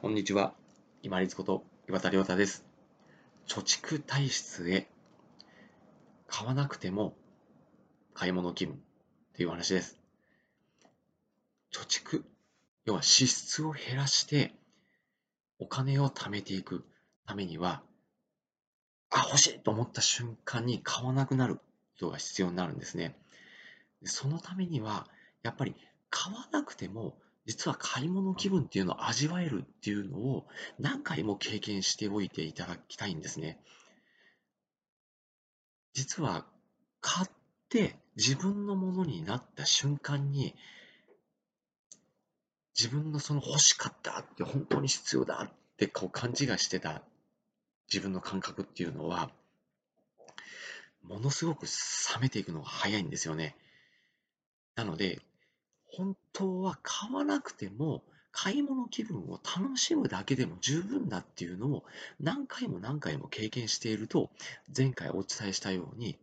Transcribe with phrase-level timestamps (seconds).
[0.00, 0.54] こんにちは。
[1.02, 2.64] 今立こと岩田亮太です。
[3.48, 4.86] 貯蓄体質へ
[6.28, 7.16] 買わなくても
[8.14, 8.78] 買い物気分
[9.34, 9.98] という話です。
[11.72, 12.22] 貯蓄、
[12.84, 14.54] 要は支出を減らして
[15.58, 16.84] お金を貯めていく
[17.26, 17.82] ためには、
[19.10, 21.62] あ、欲しいと思った瞬間に買わなくなるこ
[21.98, 23.16] とが必要になるんですね。
[24.04, 25.08] そのためには、
[25.42, 25.74] やっぱり
[26.08, 27.18] 買わなくても
[27.48, 30.46] 実は買い物気分っていうのを味わえるっていうのを
[30.78, 33.58] 何回も経験しておいていただきたいんですね。
[35.94, 36.44] 実は
[37.00, 37.30] 買っ
[37.70, 40.54] て自分のものになった瞬間に
[42.78, 47.00] 自分のその欲しかったって本当に必要だってこう勘違いしてた
[47.90, 49.30] 自分の感覚っていうのは
[51.02, 53.56] ものすごく冷めていくのが早いんですよね。
[54.74, 55.22] なので
[55.88, 61.84] 本当は買わなくても買い物気分を楽しむだけでも十分だっていうのを
[62.20, 64.30] 何回も何回も経験していると
[64.76, 66.18] 前回お伝えしたように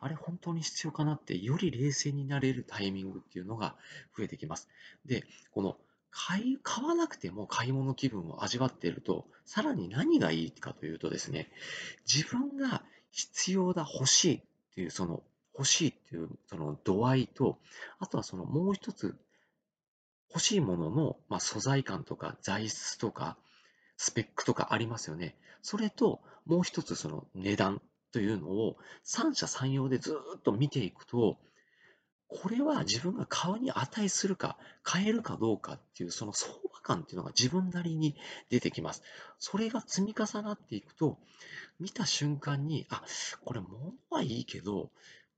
[0.00, 3.74] あれ本当に必要かなってより冷静になれるタイミングっていうのが
[4.16, 4.68] 増えてきます。
[5.04, 5.76] で、この
[6.10, 11.48] 買い買わなくても買い物気分を味わっているとさらに何がいいかというとですね
[12.06, 14.40] 自分が必要だ欲しいっ
[14.74, 15.22] ていうその
[15.54, 17.58] 欲しいっていうその度合いと、
[17.98, 19.16] あとはそのもう一つ、
[20.28, 23.36] 欲しいものの、まあ、素材感とか材質とか
[23.98, 25.36] スペックとかありますよね。
[25.60, 31.38] それともう一つその値段というのを三者三様でずっと見ていくと、
[32.28, 38.16] これは自分が買うに値するか、買えるかどうかっていうその相場感っていうのが自分なりに
[38.48, 39.02] 出てきます。
[39.38, 41.18] それが積み重なっていくと、
[41.78, 43.04] 見た瞬間に、あ、
[43.44, 44.90] これ物はいいけど、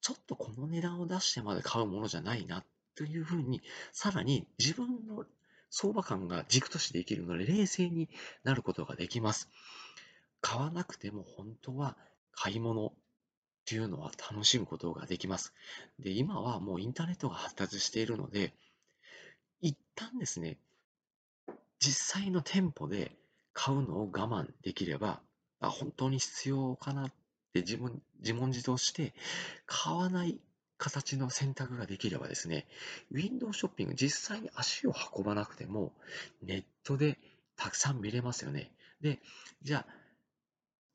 [0.00, 3.62] ちょっとこの値段を出してまで買うものじゃないなというふうに、
[3.92, 5.24] さらに自分の
[5.70, 8.08] 相場感が軸としてできるので、冷静に
[8.44, 9.48] なることができます。
[10.40, 11.96] 買わなくても本当は
[12.32, 12.92] 買い物っ
[13.66, 15.54] ていうのは楽しむことができます。
[15.98, 18.52] で、今はもうインターネットが発達しているので、
[19.60, 20.58] 一旦ですね、
[21.78, 23.12] 実際の店舗で
[23.52, 25.20] 買うのを我慢できれば、
[25.60, 27.10] あ本当に必要かな
[27.52, 29.12] で自分自問自答して
[29.66, 30.38] 買わない
[30.80, 32.66] 形の選択ができればですね、
[33.12, 35.92] ウィンドウショッピング、実際に足を運ばなくても、
[36.42, 37.18] ネットで
[37.56, 38.72] たくさん見れますよね。
[39.02, 39.20] で、
[39.62, 39.86] じゃあ、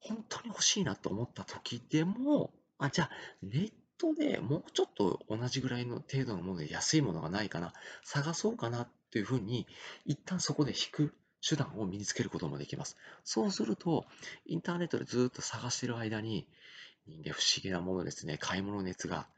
[0.00, 3.10] 本当に欲しいなと思った時でも、あじゃあ、
[3.42, 9.66] ネットでもうちょっと同じぐらいの程度のもので安いものがないかな、探そうかなっていうふうに、
[10.06, 11.14] 一旦そこで引く
[11.46, 12.96] 手段を身につけることもできます。
[13.22, 14.06] そうすると、
[14.46, 16.46] インターネットでずっと探している間に、
[17.06, 19.28] 人間不思議なものですね、買い物熱が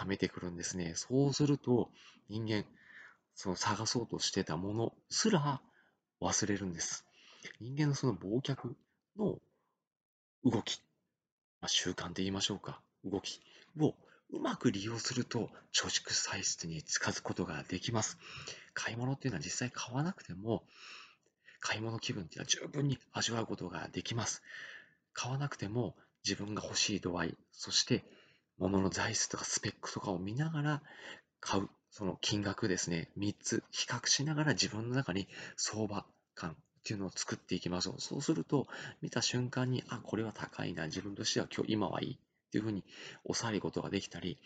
[0.00, 0.94] 冷めてくるんですね。
[0.94, 1.90] そうすると、
[2.28, 2.64] 人間、
[3.34, 5.60] その探そうとしてたものすら
[6.20, 7.04] 忘れるんです。
[7.60, 8.74] 人間のその忘却
[9.18, 9.38] の
[10.44, 10.80] 動き、
[11.60, 13.40] まあ、習慣で言いましょうか、動き
[13.78, 13.94] を
[14.30, 18.18] うまく利用すると貯蓄体質に近づくことができます。
[18.72, 20.64] 買い物っていうのは実際買わなくても
[21.64, 24.42] 買い物気分っていうのは十分に味わうことができます。
[25.14, 28.04] 買わなくても自分が欲しい度合い、そして
[28.58, 30.82] 物の材質とかスペックとかを見ながら
[31.40, 33.64] 買う、その金額ですね、3つ。
[33.70, 35.26] 比較しながら自分の中に
[35.56, 36.04] 相場
[36.34, 36.54] 感っ
[36.84, 38.00] ていうのを作っていきましょう。
[38.00, 38.66] そうすると、
[39.00, 42.12] 見た瞬間に、あ、これは高いな、自分としては今日、今はいい。
[42.14, 42.18] っ
[42.54, 42.84] ていうふうに
[43.24, 44.36] 抑えることができたり、い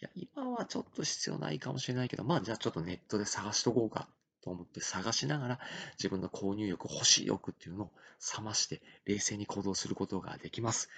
[0.00, 4.08] や、今はちょっと必要ないかもしれないけど、まあじゃあちょっとネットで探しとこうか。
[4.48, 5.60] と思って探しながら
[5.98, 7.90] 自分の購入欲、欲しい欲っていうのを
[8.38, 10.88] 冷まして冷静に行動することができます。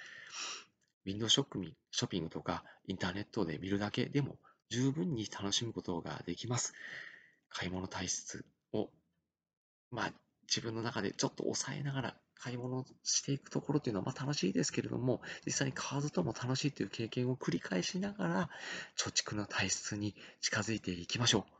[1.05, 4.37] ウィンドウショッピングショッピングとかインターネットで見るだけでも
[4.69, 6.75] 十分に楽しむことができます。
[7.49, 8.88] 買い物体質を、
[9.91, 10.12] まあ、
[10.49, 18.50] 自分の中でちょっと抑えながら買い物していくところっていうのはまあ楽しいですけれども、実際に買わずとも楽しいという経験を繰り返しながら、
[18.97, 21.59] 貯蓄の体質に近づいていきましょう。